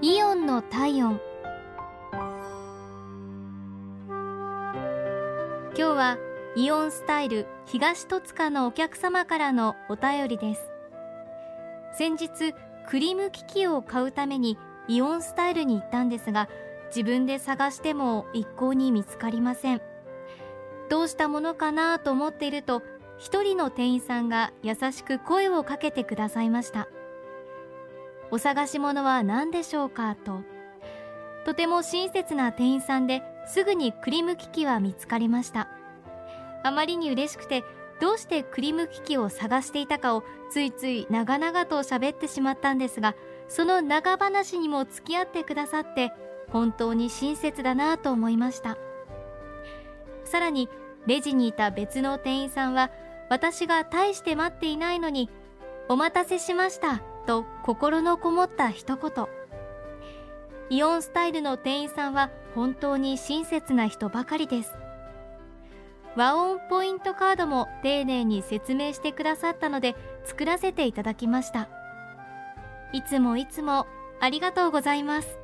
[0.00, 1.20] イオンの体温。
[4.06, 6.18] 今日は
[6.54, 10.70] イオンスタイル東戸塚のお客様からのお便りです。
[11.94, 12.54] 先日
[12.88, 14.56] クリーム機器を買うために
[14.86, 16.48] イオンスタイルに行ったんですが
[16.94, 19.82] 自分で探しても一向に見つかりません。
[20.88, 22.84] どうしたものかなと思っていると
[23.18, 26.86] 一人の店員さんが優しく声をかけてくださいました。
[28.30, 30.42] お探し物は何でしょうかと。
[31.44, 35.68] とても親切な店員さんですぐにクリーム機器は見つかりました。
[36.62, 37.64] あまりに嬉しくて
[38.00, 43.14] どうしてクリーム機器を探していたかをついつい長々と喋ってしまったんですが
[43.48, 46.12] その長話にも付き合ってくださって
[46.50, 48.76] 本当に親切だなと思いました。
[50.24, 50.68] さらに
[51.06, 52.90] レジにいた別の店員さんは
[53.30, 55.30] 私が大して待っていないのに
[55.88, 57.02] お待たせしました。
[57.28, 59.26] と心のこもった一言。
[60.70, 64.74] イオンスタイルの店員さんは本当に親切な人ばかりです。
[66.16, 69.94] 和音ポイントカードも丁寧に説明してくださったので
[70.24, 71.68] 作らせていただきました。
[72.94, 73.86] いつもいつも
[74.20, 75.38] ありがとうございます。